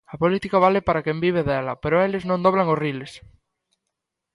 A 0.13 0.15
política 0.23 0.63
vale 0.65 0.79
para 0.87 1.03
quen 1.05 1.17
vive 1.25 1.41
dela, 1.49 1.73
pero 1.83 2.01
eles 2.05 2.23
non 2.29 2.43
dobran 2.45 2.71
os 2.73 2.81
riles. 2.83 3.13